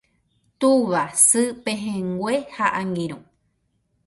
[0.59, 3.17] tuva, sy, pehẽngue ha angirũ